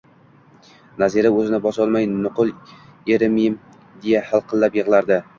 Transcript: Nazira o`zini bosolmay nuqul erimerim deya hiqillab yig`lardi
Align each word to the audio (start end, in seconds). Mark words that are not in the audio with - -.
Nazira 1.01 1.31
o`zini 1.41 1.59
bosolmay 1.65 2.07
nuqul 2.13 2.53
erimerim 3.17 3.59
deya 4.07 4.23
hiqillab 4.31 4.79
yig`lardi 4.81 5.21